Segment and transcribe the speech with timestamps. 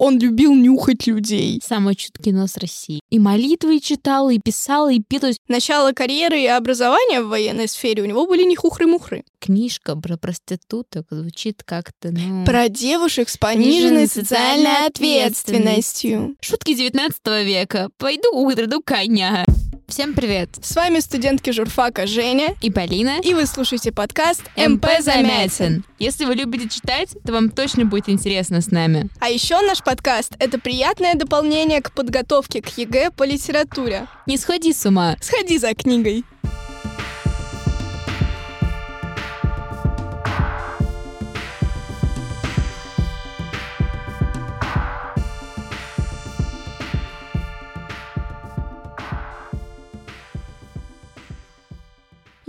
[0.00, 1.60] он любил нюхать людей.
[1.62, 3.00] Самый чуткий нос России.
[3.10, 5.20] И молитвы читал, и писал, и пил.
[5.46, 9.24] Начало карьеры и образования в военной сфере у него были не хухры-мухры.
[9.38, 12.46] книжка про проституток звучит как-то, ну...
[12.46, 16.34] Про девушек с пониженной социальной ответственностью.
[16.40, 17.90] Шутки 19 века.
[17.98, 19.44] Пойду украду коня.
[19.90, 20.50] Всем привет.
[20.62, 23.18] С вами студентки журфака Женя, И Полина.
[23.24, 24.86] и вы слушаете подкаст МП.
[25.00, 25.84] Замятин.
[25.98, 29.10] Если вы любите читать, то вам точно будет интересно с нами.
[29.18, 34.06] А еще наш подкаст— это приятное дополнение к подготовке к ЕГЭ по литературе.
[34.26, 35.16] Не сходи с ума.
[35.20, 36.24] Сходи за книгой.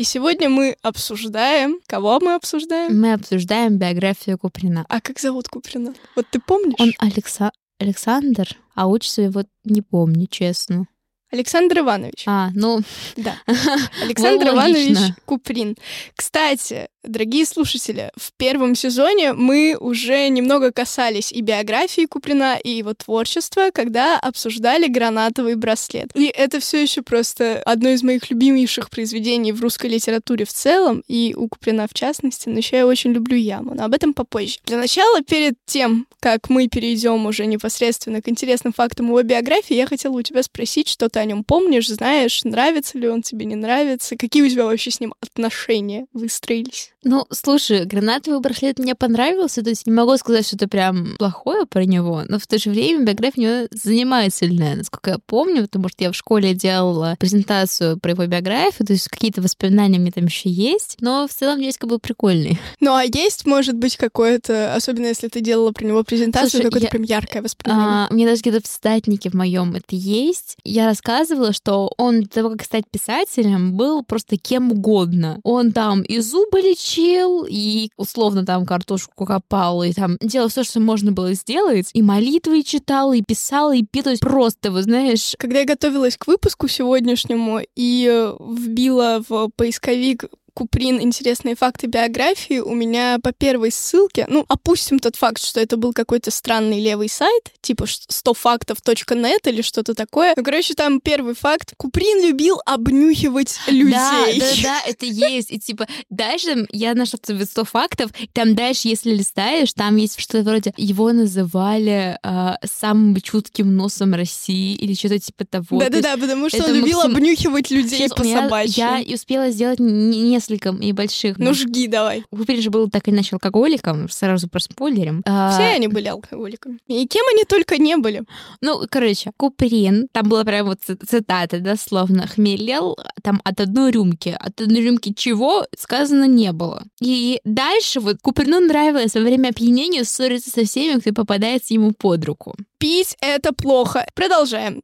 [0.01, 1.79] И сегодня мы обсуждаем...
[1.85, 2.99] Кого мы обсуждаем?
[2.99, 4.83] Мы обсуждаем биографию Куприна.
[4.89, 5.93] А как зовут Куплина?
[6.15, 6.73] Вот ты помнишь?
[6.79, 7.51] Он Алекса...
[7.77, 10.87] Александр, а отчество его не помню, честно.
[11.29, 12.23] Александр Иванович.
[12.25, 12.81] А, ну,
[13.15, 13.35] Да.
[14.01, 15.13] Александр Иванович.
[15.25, 15.77] Куприн.
[16.15, 22.93] Кстати, дорогие слушатели, в первом сезоне мы уже немного касались и биографии Куприна, и его
[22.93, 26.09] творчества, когда обсуждали гранатовый браслет.
[26.15, 31.03] И это все еще просто одно из моих любимейших произведений в русской литературе в целом,
[31.07, 34.59] и у Куприна в частности, но еще я очень люблю яму, но об этом попозже.
[34.65, 39.87] Для начала, перед тем, как мы перейдем уже непосредственно к интересным фактам его биографии, я
[39.87, 43.55] хотела у тебя спросить, что ты о нем помнишь, знаешь, нравится ли он тебе, не
[43.55, 46.90] нравится, какие у тебя вообще с ним отношения выстроились?
[47.03, 51.85] Ну, слушай, гранатовый браслет мне понравился, то есть не могу сказать что-то прям плохое про
[51.85, 56.03] него, но в то же время биография у него занимательная, насколько я помню, потому что
[56.03, 60.49] я в школе делала презентацию про его биографию, то есть какие-то воспоминания меня там еще
[60.49, 62.59] есть, но в целом дядька был прикольный.
[62.79, 66.91] Ну, а есть, может быть, какое-то, особенно если ты делала про него презентацию, какое-то я-
[66.91, 68.05] прям яркое воспоминание?
[68.05, 70.57] А, у меня даже где-то в статнике в моем это есть.
[70.63, 75.39] Я рассказывала, что он до того, как стать писателем, был просто кем угодно.
[75.43, 80.79] Он там и зубы лечил, и условно там картошку копал, и там делал все, что
[80.79, 84.03] можно было сделать, и молитвы читал, и писал, и пил.
[84.03, 89.49] То есть просто, вы знаешь, Когда я готовилась к выпуску сегодняшнему и э, вбила в
[89.55, 95.59] поисковик Куприн «Интересные факты биографии», у меня по первой ссылке, ну, опустим тот факт, что
[95.59, 100.33] это был какой-то странный левый сайт, типа 100фактов.нет или что-то такое.
[100.35, 101.73] Ну, короче, там первый факт.
[101.77, 103.91] Куприн любил обнюхивать людей.
[103.93, 105.51] Да, да, да, это есть.
[105.51, 108.11] И типа дальше я нашла в 100 фактов.
[108.33, 114.75] Там дальше, если листаешь, там есть что-то вроде его называли а, самым чутким носом России
[114.75, 115.79] или что-то типа того.
[115.79, 118.73] Да-да-да, потому что он любил максим- обнюхивать людей Сейчас по собачьи.
[118.77, 120.11] Я и успела сделать н-
[120.49, 121.37] несколько небольших.
[121.37, 122.23] Ну, жги давай.
[122.31, 125.21] Куприн же был так или иначе алкоголиком, сразу проспойлерим.
[125.25, 126.79] А, Все они были алкоголиками.
[126.87, 128.23] И кем они только не были.
[128.61, 134.35] Ну, короче, Куприн, там была прям вот ци- цитата, дословно, хмелел там от одной рюмки.
[134.39, 136.83] От одной рюмки чего сказано не было.
[137.01, 142.25] И дальше вот Куприну нравилось во время опьянения ссориться со всеми, кто попадается ему под
[142.25, 142.55] руку.
[142.79, 144.05] Пить— это плохо.
[144.15, 144.81] Продолжаем.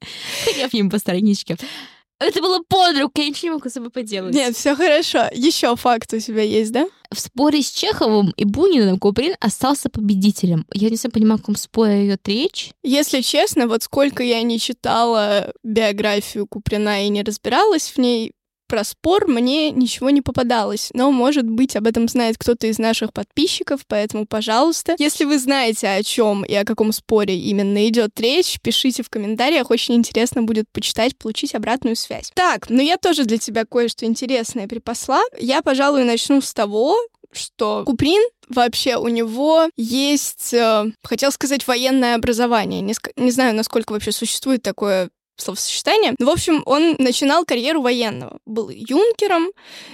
[0.57, 1.57] Я в нем по страничке.
[2.20, 4.34] Это было под руку, я ничего не могу с собой поделать.
[4.34, 5.26] Нет, все хорошо.
[5.34, 6.88] Еще факт у тебя есть, да?
[7.12, 10.66] В споре с Чеховым и Буниным Куприн остался победителем.
[10.74, 12.72] Я не совсем понимаю, о каком споре идет речь.
[12.84, 18.34] Если честно, вот сколько я не читала биографию Куприна и не разбиралась в ней,
[18.68, 20.90] про спор мне ничего не попадалось.
[20.94, 25.88] Но, может быть, об этом знает кто-то из наших подписчиков, поэтому, пожалуйста, если вы знаете,
[25.88, 29.72] о чем и о каком споре именно идет речь, пишите в комментариях.
[29.72, 32.32] Очень интересно будет почитать, получить обратную связь.
[32.34, 35.22] Так, ну я тоже для тебя кое-что интересное припасла.
[35.40, 36.98] Я, пожалуй, начну с того,
[37.32, 42.82] что Куприн вообще у него есть, э, хотел сказать, военное образование.
[42.82, 46.16] Не, не знаю, насколько вообще существует такое словосочетание.
[46.20, 48.40] Ну, в общем, он начинал карьеру военного.
[48.46, 49.52] Был юнкером.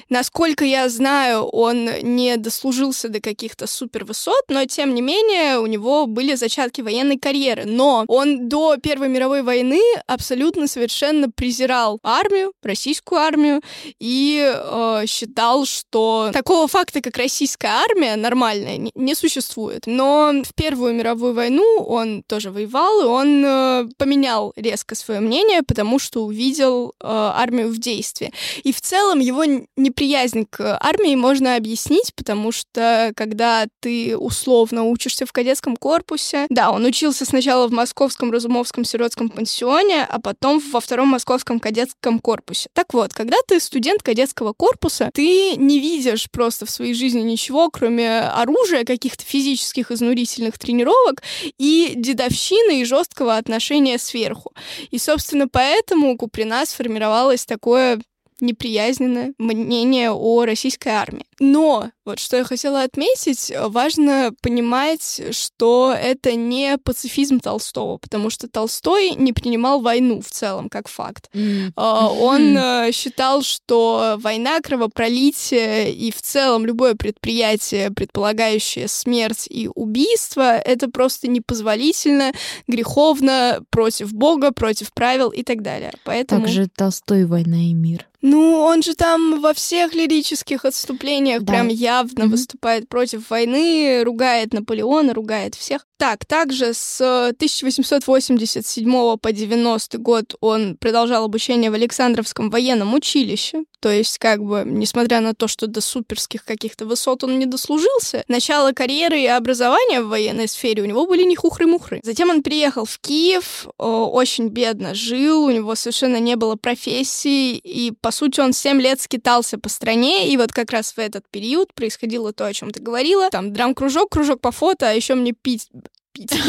[0.09, 5.65] Насколько я знаю, он не дослужился до каких-то супер высот, но, тем не менее, у
[5.67, 7.63] него были зачатки военной карьеры.
[7.65, 13.61] Но он до Первой мировой войны абсолютно совершенно презирал армию, российскую армию,
[13.99, 19.83] и э, считал, что такого факта, как российская армия, нормальная, не, не существует.
[19.85, 25.32] Но в Первую мировую войну он тоже воевал, и он э, поменял резко свое мнение
[25.33, 28.31] волнение, потому что увидел э, армию в действии.
[28.63, 29.43] И в целом его
[29.75, 36.71] неприязнь к армии можно объяснить, потому что когда ты условно учишься в кадетском корпусе, да,
[36.71, 42.69] он учился сначала в Московском Разумовском сиротском пансионе, а потом во втором Московском кадетском корпусе.
[42.73, 47.69] Так вот, когда ты студент кадетского корпуса, ты не видишь просто в своей жизни ничего,
[47.69, 51.23] кроме оружия, каких-то физических изнурительных тренировок
[51.57, 54.53] и дедовщины и жесткого отношения сверху.
[54.91, 58.01] И, собственно, поэтому у Куприна сформировалось такое
[58.43, 61.25] неприязненное мнение о российской армии.
[61.39, 68.47] Но вот что я хотела отметить, важно понимать, что это не пацифизм Толстого, потому что
[68.47, 71.29] Толстой не принимал войну в целом как факт.
[71.33, 71.71] Mm.
[71.75, 80.57] Он э, считал, что война, кровопролитие и в целом любое предприятие, предполагающее смерть и убийство,
[80.57, 82.33] это просто непозволительно,
[82.67, 85.93] греховно, против Бога, против правил и так далее.
[86.03, 86.41] Поэтому...
[86.41, 88.07] Также Толстой «Война и мир».
[88.25, 91.53] Ну, он же там во всех лирических отступлениях да.
[91.53, 92.27] прям явно mm-hmm.
[92.29, 95.85] выступает против войны, ругает Наполеона, ругает всех.
[96.03, 103.63] Так, также с 1887 по 90 год он продолжал обучение в Александровском военном училище.
[103.79, 108.25] То есть, как бы, несмотря на то, что до суперских каких-то высот он не дослужился,
[108.27, 112.01] начало карьеры и образования в военной сфере у него были не хухры-мухры.
[112.03, 117.93] Затем он приехал в Киев, очень бедно жил, у него совершенно не было профессии, и,
[118.01, 121.73] по сути, он 7 лет скитался по стране, и вот как раз в этот период
[121.73, 123.29] происходило то, о чем ты говорила.
[123.29, 125.69] Там драм-кружок, кружок по фото, а еще мне пить
[126.13, 126.33] пить.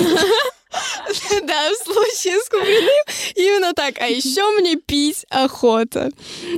[1.46, 3.04] Да, в случае с Куприным
[3.36, 4.00] именно так.
[4.00, 6.10] А еще мне пить охота.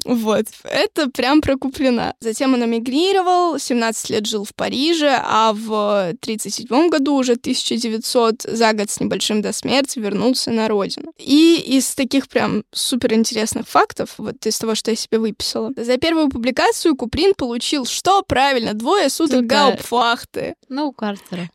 [0.05, 0.47] Вот.
[0.65, 2.15] Это прям про Куприна.
[2.21, 8.73] Затем он эмигрировал, 17 лет жил в Париже, а в 37 году, уже 1900, за
[8.73, 11.13] год с небольшим до смерти, вернулся на родину.
[11.19, 15.97] И из таких прям супер интересных фактов, вот из того, что я себе выписала, за
[15.99, 18.23] первую публикацию Куприн получил что?
[18.23, 20.55] Правильно, двое суток гаупфахты.
[20.69, 21.51] Ну, у Картера.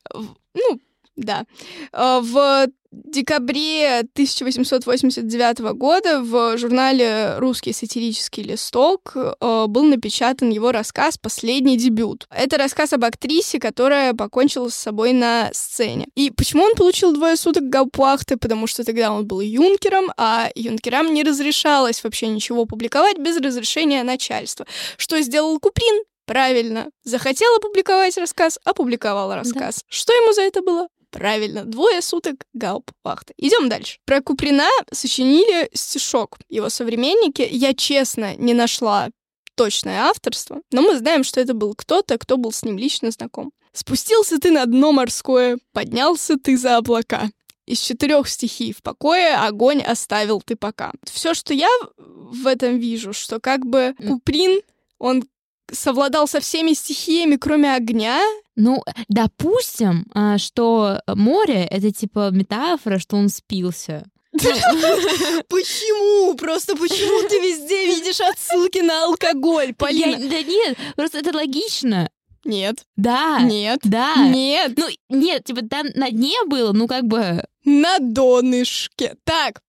[0.54, 0.80] Ну,
[1.21, 1.45] да.
[1.94, 11.18] Э, в декабре 1889 года в журнале «Русский сатирический листок» э, был напечатан его рассказ
[11.18, 12.27] «Последний дебют».
[12.29, 16.07] Это рассказ об актрисе, которая покончила с собой на сцене.
[16.15, 18.35] И почему он получил двое суток гауптвахты?
[18.35, 24.03] Потому что тогда он был юнкером, а юнкерам не разрешалось вообще ничего публиковать без разрешения
[24.03, 24.65] начальства.
[24.97, 26.03] Что сделал Куприн?
[26.25, 26.89] Правильно.
[27.03, 29.75] Захотел опубликовать рассказ, опубликовал рассказ.
[29.77, 29.85] Да.
[29.89, 30.88] Что ему за это было?
[31.12, 33.34] Правильно, двое суток гауптвахта.
[33.38, 34.00] Идем дальше.
[34.06, 36.40] Про Куприна сочинили стишок.
[36.50, 39.10] Его современники, я честно не нашла
[39.56, 43.52] точное авторство, но мы знаем, что это был кто-то, кто был с ним лично знаком.
[43.74, 47.30] «Спустился ты на дно морское, поднялся ты за облака.
[47.66, 50.92] Из четырех стихий в покое огонь оставил ты пока».
[51.04, 54.62] Все, что я в этом вижу, что как бы Куприн,
[54.98, 55.24] он
[55.71, 58.21] совладал со всеми стихиями, кроме огня.
[58.56, 64.06] Ну, допустим, а, что море— это типа метафора, что он спился.
[64.31, 66.35] Почему?
[66.35, 70.18] Просто почему ты везде видишь отсылки на алкоголь, Полина?
[70.18, 72.09] Да нет, просто это логично.
[72.45, 72.85] Нет.
[72.95, 73.41] Да.
[73.41, 73.79] Нет.
[73.83, 74.27] Да.
[74.27, 74.73] Нет.
[74.77, 77.44] Ну, нет, типа там на дне было, ну как бы...
[77.63, 79.15] На донышке.
[79.23, 79.62] Так,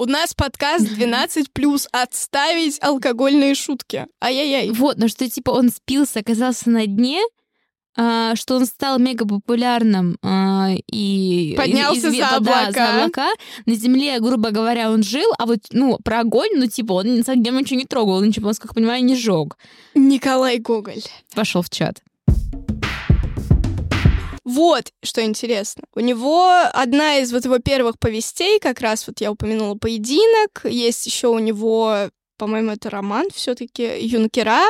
[0.00, 4.06] у нас подкаст 12 плюс отставить алкогольные шутки.
[4.22, 4.70] Ай-яй-яй.
[4.70, 7.20] Вот, но что типа он спился, оказался на дне,
[7.98, 12.72] а, что он стал мега популярным а, и поднялся из, за, облака.
[12.72, 13.28] Да, за облака.
[13.66, 17.28] На земле, грубо говоря, он жил, а вот ну про огонь, ну типа он с
[17.28, 19.58] огнем ничего не трогал, он ничего, он, как понимаю, не жег.
[19.94, 21.02] Николай Гоголь
[21.34, 22.00] пошел в чат.
[24.50, 25.84] Вот, что интересно.
[25.94, 31.06] У него одна из вот его первых повестей, как раз вот я упомянула «Поединок», есть
[31.06, 34.62] еще у него по-моему, это роман все-таки Юнкера,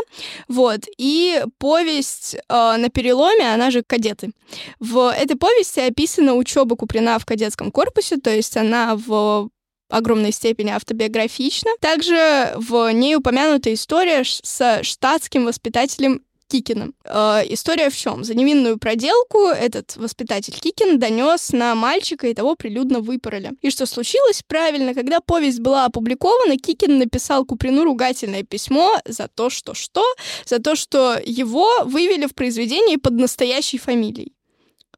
[0.48, 4.32] вот, и повесть э, на переломе, она же «Кадеты».
[4.80, 9.50] В этой повести описана учеба Куприна в кадетском корпусе, то есть она в
[9.88, 11.70] огромной степени автобиографична.
[11.80, 16.94] Также в ней упомянута история с штатским воспитателем Кикиным.
[17.04, 18.24] Э, история в чем?
[18.24, 23.52] За невинную проделку этот воспитатель Кикин донес на мальчика, и того прилюдно выпороли.
[23.62, 24.42] И что случилось?
[24.46, 30.04] Правильно, когда повесть была опубликована, Кикин написал Куприну ругательное письмо за то, что что?
[30.44, 34.34] За то, что его вывели в произведении под настоящей фамилией.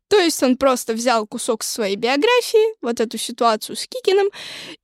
[0.09, 4.29] То есть он просто взял кусок своей биографии, вот эту ситуацию с Кикиным,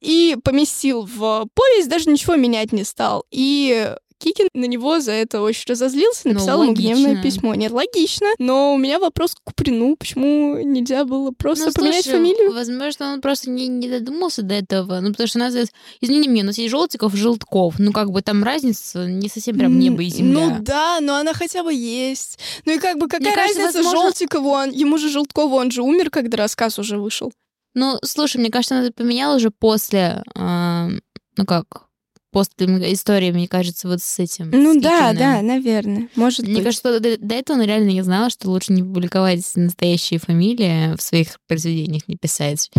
[0.01, 3.27] и поместил в повесть, даже ничего менять не стал.
[3.31, 7.55] И Кикин на него за это очень разозлился, написал ну, ему гневное письмо.
[7.55, 12.17] Нет, логично, но у меня вопрос к Куприну, почему нельзя было просто ну, поменять слушай,
[12.17, 12.53] фамилию?
[12.53, 15.55] Возможно, он просто не, не додумался до этого, ну, потому что у нас,
[16.01, 19.57] извини меня, у нас есть Желтиков и Желтков, ну, как бы там разница не совсем
[19.57, 20.47] прям небо и земля.
[20.47, 22.39] Ну, да, но она хотя бы есть.
[22.65, 24.03] Ну, и как бы какая Мне разница кажется, возможно...
[24.03, 27.33] Желтикову, он, ему же Желткову, он же умер, когда рассказ уже вышел.
[27.75, 30.89] Ну, слушай, мне кажется, она поменяла уже после, э,
[31.37, 31.88] ну как,
[32.31, 34.51] после истории, мне кажется, вот с этим.
[34.51, 36.09] Ну с да, да, наверное.
[36.15, 36.65] Может Мне быть.
[36.65, 41.03] кажется, до, до этого он реально не знала, что лучше не публиковать настоящие фамилии в
[41.03, 42.71] своих произведениях, не писать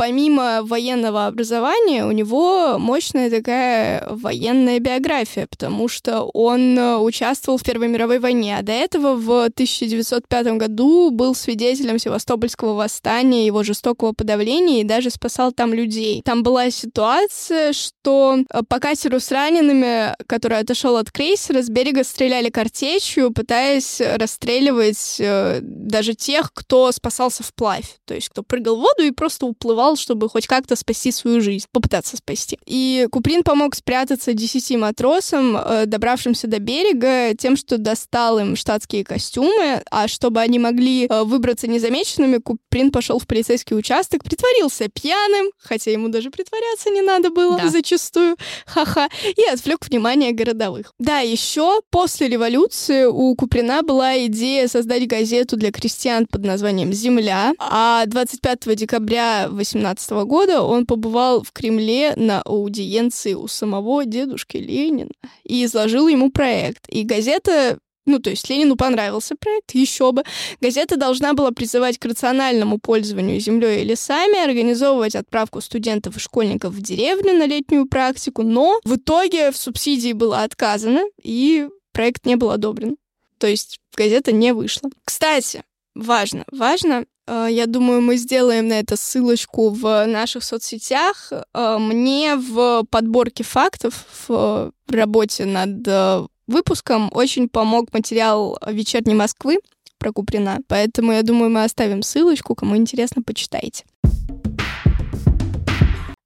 [0.00, 7.62] помимо военного образования, у него мощная такая военная биография, потому что он э, участвовал в
[7.62, 14.12] Первой мировой войне, а до этого в 1905 году был свидетелем Севастопольского восстания, его жестокого
[14.12, 16.22] подавления и даже спасал там людей.
[16.24, 22.04] Там была ситуация, что э, по катеру с ранеными, который отошел от крейсера, с берега
[22.04, 28.80] стреляли картечью, пытаясь расстреливать э, даже тех, кто спасался вплавь, то есть кто прыгал в
[28.80, 32.58] воду и просто уплывал рисковал, чтобы хоть как-то спасти свою жизнь, попытаться спасти.
[32.66, 39.04] И Куприн помог спрятаться десяти матросам, э, добравшимся до берега, тем, что достал им штатские
[39.04, 45.50] костюмы, а чтобы они могли э, выбраться незамеченными, Куприн пошел в полицейский участок, притворился пьяным,
[45.58, 47.68] хотя ему даже притворяться не надо было да.
[47.68, 50.92] зачастую, ха-ха, и отвлек внимание городовых.
[50.98, 57.52] Да, еще после революции у Куприна была идея создать газету для крестьян под названием «Земля»,
[57.58, 64.56] а 25 декабря 18 2017 года он побывал в Кремле на аудиенции у самого дедушки
[64.56, 65.10] Ленина
[65.44, 66.88] и изложил ему проект.
[66.88, 70.24] И газета ну, то есть Ленину понравился проект, еще бы.
[70.60, 76.72] Газета должна была призывать к рациональному пользованию землей и лесами, организовывать отправку студентов и школьников
[76.72, 82.36] в деревню на летнюю практику, но в итоге в субсидии было отказано, и проект не
[82.36, 82.96] был одобрен.
[83.38, 84.90] То есть газета не вышла.
[85.04, 85.62] Кстати,
[85.94, 91.32] важно, важно, Э, я думаю, мы сделаем на это ссылочку в наших соцсетях.
[91.54, 99.60] Э, мне в подборке фактов в работе над э, выпуском очень помог материал «Вечерней Москвы»
[99.98, 100.58] про Куприна.
[100.66, 102.54] Поэтому, я думаю, мы оставим ссылочку.
[102.54, 103.84] Кому интересно, почитайте.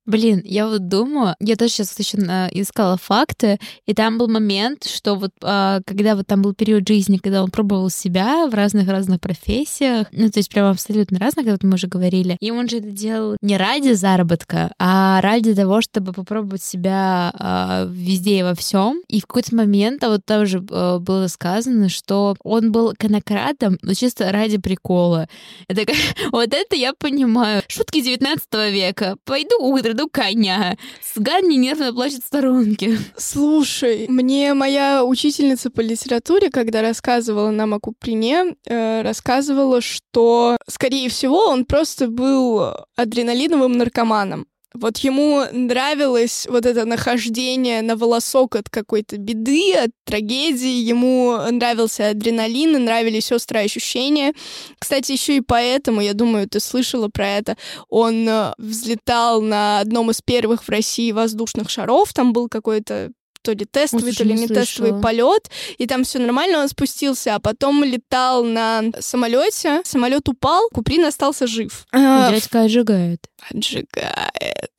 [0.06, 2.18] Блин, я вот думаю, я тоже сейчас еще
[2.52, 7.16] искала факты, и там был момент, что вот а, когда вот там был период жизни,
[7.16, 11.74] когда он пробовал себя в разных-разных профессиях, ну, то есть прям абсолютно разных, как мы
[11.74, 16.62] уже говорили, и он же это делал не ради заработка, а ради того, чтобы попробовать
[16.62, 19.02] себя а, везде и во всем.
[19.08, 23.94] И в какой-то момент, а вот там а, было сказано, что он был конократом, но
[23.94, 25.28] чисто ради прикола.
[25.68, 25.90] Это,
[26.32, 27.62] вот это я понимаю.
[27.68, 29.16] Шутки 19 века.
[29.24, 29.56] Пойду
[29.94, 30.76] украду коня.
[31.14, 32.98] Сганни нервно плачет в сторонке.
[33.16, 41.08] Слушай, мне моя учительница по литературе, когда рассказывала нам о Куприне, э, рассказывала, что, скорее
[41.08, 44.46] всего, он просто был адреналиновым наркоманом.
[44.74, 50.82] Вот ему нравилось вот это нахождение на волосок от какой-то беды, от трагедии.
[50.82, 54.34] Ему нравился адреналин, нравились острые ощущения.
[54.80, 57.56] Кстати, еще и поэтому, я думаю, ты слышала про это,
[57.88, 62.12] он э, взлетал на одном из первых в России воздушных шаров.
[62.12, 63.12] Там был какой-то
[63.44, 64.64] то ли тестовый, Очень то ли не слышала.
[64.64, 70.68] тестовый полет, и там все нормально, он спустился, а потом летал на самолете, самолет упал,
[70.72, 71.86] Куприн остался жив.
[71.92, 73.20] А, дядька отжигает.
[73.50, 74.72] Отжигает.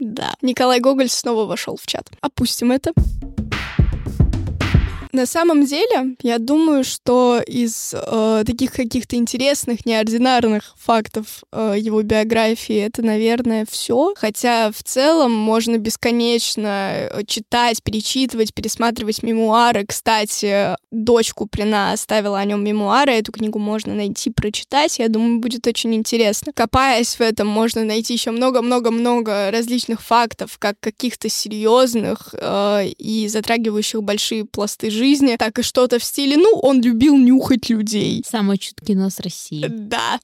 [0.00, 0.34] Да.
[0.42, 2.08] Николай Гоголь снова вошел в чат.
[2.20, 2.92] Опустим это.
[5.12, 12.02] На самом деле, я думаю, что из э, таких каких-то интересных, неординарных фактов э, его
[12.02, 14.12] биографии это, наверное, все.
[14.16, 19.86] Хотя в целом можно бесконечно э, читать, перечитывать, пересматривать мемуары.
[19.86, 23.12] Кстати, дочь Куприна оставила о нем мемуары.
[23.12, 24.98] Эту книгу можно найти, прочитать.
[24.98, 26.52] Я думаю, будет очень интересно.
[26.52, 34.02] Копаясь в этом, можно найти еще много-много-много различных фактов, как каких-то серьезных э, и затрагивающих
[34.02, 34.97] большие пласты жизни,
[35.36, 38.24] так и что-то в стиле, ну, он любил нюхать людей.
[38.26, 39.66] Самый чуткий нос России.
[39.68, 40.20] Да.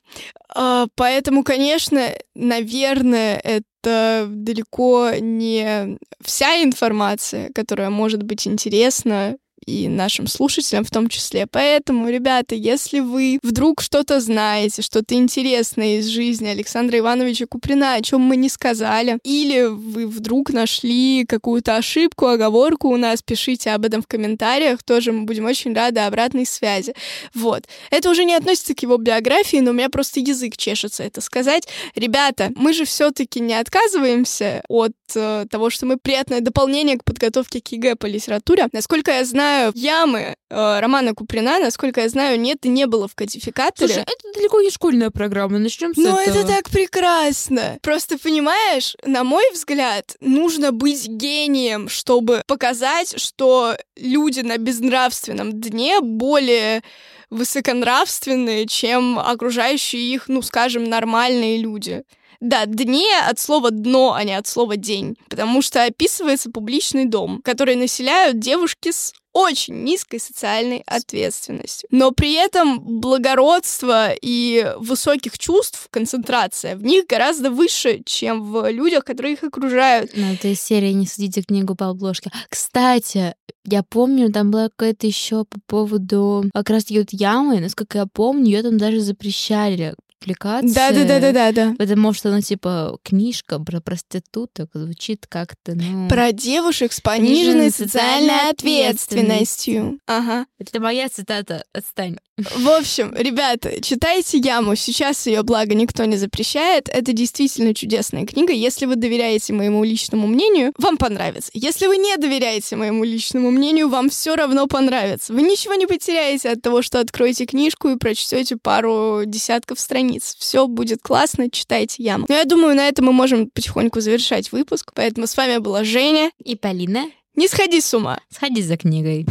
[0.54, 9.36] А, поэтому, конечно, наверное, это далеко не вся информация, которая может быть интересна
[9.66, 11.46] и нашим слушателям в том числе.
[11.46, 18.02] Поэтому, ребята, если вы вдруг что-то знаете, что-то интересное из жизни Александра Ивановича Куприна, о
[18.02, 23.84] чем мы не сказали, или вы вдруг нашли какую-то ошибку, оговорку у нас, пишите об
[23.84, 26.94] этом в комментариях, тоже мы будем очень рады обратной связи.
[27.34, 27.64] Вот.
[27.90, 31.68] Это уже не относится к его биографии, но у меня просто язык чешется это сказать.
[31.94, 37.60] Ребята, мы же все-таки не отказываемся от э, того, что мы приятное дополнение к подготовке
[37.60, 38.68] к ЕГЭ по литературе.
[38.72, 43.14] Насколько я знаю, ямы э, Романа Куприна, насколько я знаю, нет и не было в
[43.14, 43.92] кодификаторе.
[43.92, 46.38] Слушай, это далеко не школьная программа, начнем с Но этого.
[46.38, 47.78] это так прекрасно.
[47.82, 56.00] Просто понимаешь, на мой взгляд, нужно быть гением, чтобы показать, что люди на безнравственном дне
[56.00, 56.82] более
[57.30, 62.04] высоконравственные, чем окружающие их, ну, скажем, нормальные люди.
[62.44, 65.16] Да, дне от слова дно, а не от слова день.
[65.30, 71.88] Потому что описывается публичный дом, который населяют девушки с очень низкой социальной ответственностью.
[71.90, 79.04] Но при этом благородство и высоких чувств, концентрация в них гораздо выше, чем в людях,
[79.04, 80.12] которые их окружают.
[80.14, 82.30] Ну, это из серии «Не судите книгу по обложке».
[82.50, 83.34] Кстати,
[83.64, 88.44] я помню, там была какая-то еще по поводу как раз вот ямы, насколько я помню,
[88.44, 90.74] ее там даже запрещали публикации.
[90.74, 91.74] Да, да, да, да, да, да.
[91.78, 96.08] Потому что, ну, типа, книжка про проституток звучит как-то, ну...
[96.08, 99.98] Про девушек с пониженной социальной ответственностью.
[100.06, 100.46] Ага.
[100.58, 102.16] Это моя цитата, отстань.
[102.36, 104.74] В общем, ребята, читайте «Яму».
[104.74, 106.88] Сейчас ее, благо, никто не запрещает.
[106.88, 108.52] Это действительно чудесная книга.
[108.52, 111.50] Если вы доверяете моему личному мнению, вам понравится.
[111.54, 115.32] Если вы не доверяете моему личному мнению, вам все равно понравится.
[115.32, 120.34] Вы ничего не потеряете от того, что откроете книжку и прочтете пару десятков страниц.
[120.36, 122.26] Все будет классно, читайте «Яму».
[122.28, 124.90] Но я думаю, на этом мы можем потихоньку завершать выпуск.
[124.94, 127.04] Поэтому с вами была Женя И Полина,
[127.36, 128.18] Не сходи с ума.
[128.28, 129.24] сходи за книгой.